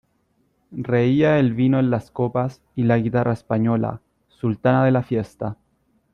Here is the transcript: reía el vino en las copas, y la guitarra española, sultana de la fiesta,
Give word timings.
reía 0.71 1.37
el 1.37 1.53
vino 1.53 1.77
en 1.79 1.91
las 1.91 2.09
copas, 2.09 2.63
y 2.75 2.85
la 2.85 2.97
guitarra 2.97 3.33
española, 3.33 4.01
sultana 4.29 4.83
de 4.83 4.89
la 4.89 5.03
fiesta, 5.03 5.57